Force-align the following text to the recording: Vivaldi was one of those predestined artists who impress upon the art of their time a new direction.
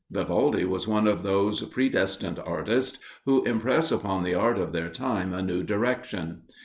Vivaldi 0.09 0.65
was 0.65 0.87
one 0.87 1.05
of 1.05 1.21
those 1.21 1.61
predestined 1.65 2.39
artists 2.39 2.97
who 3.25 3.43
impress 3.43 3.91
upon 3.91 4.23
the 4.23 4.33
art 4.33 4.57
of 4.57 4.71
their 4.71 4.89
time 4.89 5.31
a 5.31 5.43
new 5.43 5.61
direction. 5.61 6.41